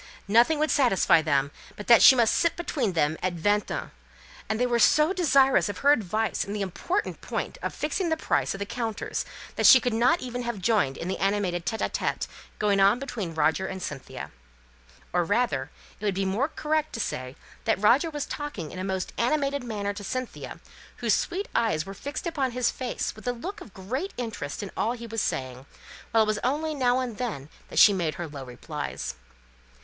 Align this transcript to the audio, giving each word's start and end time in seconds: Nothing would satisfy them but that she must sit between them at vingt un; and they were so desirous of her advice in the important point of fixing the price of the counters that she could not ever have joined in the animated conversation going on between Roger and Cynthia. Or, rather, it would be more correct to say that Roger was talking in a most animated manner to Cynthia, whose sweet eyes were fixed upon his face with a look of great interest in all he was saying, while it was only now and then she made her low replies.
Nothing 0.27 0.57
would 0.57 0.71
satisfy 0.71 1.21
them 1.21 1.51
but 1.75 1.85
that 1.85 2.01
she 2.01 2.15
must 2.15 2.33
sit 2.33 2.55
between 2.55 2.93
them 2.93 3.19
at 3.21 3.35
vingt 3.35 3.69
un; 3.69 3.91
and 4.49 4.59
they 4.59 4.65
were 4.65 4.79
so 4.79 5.13
desirous 5.13 5.69
of 5.69 5.77
her 5.85 5.91
advice 5.91 6.43
in 6.43 6.53
the 6.53 6.63
important 6.63 7.21
point 7.21 7.59
of 7.61 7.71
fixing 7.71 8.09
the 8.09 8.17
price 8.17 8.55
of 8.55 8.57
the 8.59 8.65
counters 8.65 9.25
that 9.57 9.67
she 9.67 9.79
could 9.79 9.93
not 9.93 10.23
ever 10.23 10.41
have 10.41 10.57
joined 10.59 10.97
in 10.97 11.07
the 11.07 11.19
animated 11.19 11.67
conversation 11.67 12.17
going 12.57 12.79
on 12.79 12.97
between 12.97 13.35
Roger 13.35 13.67
and 13.67 13.79
Cynthia. 13.83 14.31
Or, 15.13 15.23
rather, 15.23 15.69
it 15.99 16.03
would 16.05 16.15
be 16.15 16.25
more 16.25 16.47
correct 16.47 16.93
to 16.93 16.99
say 16.99 17.35
that 17.65 17.79
Roger 17.79 18.09
was 18.09 18.25
talking 18.25 18.71
in 18.71 18.79
a 18.79 18.83
most 18.83 19.13
animated 19.19 19.63
manner 19.63 19.93
to 19.93 20.03
Cynthia, 20.03 20.59
whose 20.95 21.13
sweet 21.13 21.47
eyes 21.53 21.85
were 21.85 21.93
fixed 21.93 22.25
upon 22.25 22.53
his 22.53 22.71
face 22.71 23.15
with 23.15 23.27
a 23.27 23.33
look 23.33 23.61
of 23.61 23.71
great 23.75 24.15
interest 24.17 24.63
in 24.63 24.71
all 24.75 24.93
he 24.93 25.05
was 25.05 25.21
saying, 25.21 25.67
while 26.09 26.23
it 26.23 26.25
was 26.25 26.39
only 26.43 26.73
now 26.73 26.99
and 26.99 27.19
then 27.19 27.49
she 27.75 27.93
made 27.93 28.15
her 28.15 28.27
low 28.27 28.43
replies. 28.43 29.13